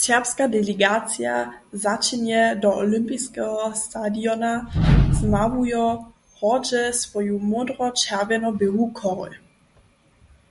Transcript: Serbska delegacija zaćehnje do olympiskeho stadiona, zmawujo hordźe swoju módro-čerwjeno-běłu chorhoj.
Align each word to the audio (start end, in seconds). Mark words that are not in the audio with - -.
Serbska 0.00 0.46
delegacija 0.50 1.32
zaćehnje 1.84 2.42
do 2.66 2.70
olympiskeho 2.82 3.64
stadiona, 3.82 4.52
zmawujo 5.22 5.84
hordźe 6.38 6.84
swoju 7.02 7.36
módro-čerwjeno-běłu 7.50 8.86
chorhoj. 9.02 9.32